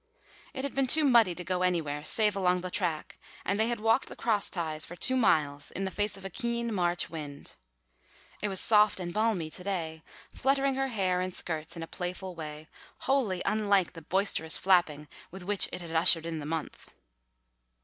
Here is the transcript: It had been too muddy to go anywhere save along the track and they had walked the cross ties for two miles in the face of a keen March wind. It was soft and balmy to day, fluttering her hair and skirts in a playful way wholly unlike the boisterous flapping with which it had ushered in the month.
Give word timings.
It 0.55 0.63
had 0.63 0.73
been 0.73 0.87
too 0.87 1.05
muddy 1.05 1.35
to 1.35 1.43
go 1.43 1.61
anywhere 1.61 2.03
save 2.03 2.35
along 2.35 2.61
the 2.61 2.71
track 2.71 3.19
and 3.45 3.59
they 3.59 3.67
had 3.67 3.79
walked 3.79 4.09
the 4.09 4.15
cross 4.15 4.49
ties 4.49 4.83
for 4.83 4.95
two 4.95 5.15
miles 5.15 5.69
in 5.69 5.85
the 5.85 5.91
face 5.91 6.17
of 6.17 6.25
a 6.25 6.29
keen 6.31 6.73
March 6.73 7.07
wind. 7.11 7.53
It 8.41 8.47
was 8.47 8.59
soft 8.59 8.99
and 8.99 9.13
balmy 9.13 9.51
to 9.51 9.63
day, 9.63 10.01
fluttering 10.33 10.73
her 10.73 10.87
hair 10.87 11.21
and 11.21 11.35
skirts 11.35 11.77
in 11.77 11.83
a 11.83 11.87
playful 11.87 12.33
way 12.33 12.65
wholly 13.01 13.43
unlike 13.45 13.93
the 13.93 14.01
boisterous 14.01 14.57
flapping 14.57 15.07
with 15.29 15.43
which 15.43 15.69
it 15.71 15.81
had 15.81 15.91
ushered 15.91 16.25
in 16.25 16.39
the 16.39 16.47
month. 16.47 16.89